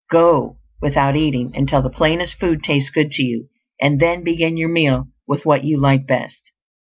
Go 0.09 0.57
without 0.81 1.15
eating 1.15 1.51
until 1.53 1.83
the 1.83 1.91
plainest 1.91 2.39
food 2.39 2.63
tastes 2.63 2.89
good 2.89 3.11
to 3.11 3.21
you; 3.23 3.49
and 3.79 3.99
then 3.99 4.23
begin 4.23 4.57
your 4.57 4.67
meal 4.69 5.09
with 5.27 5.45
what 5.45 5.63
you 5.63 5.79
like 5.79 6.07
best. 6.07 6.41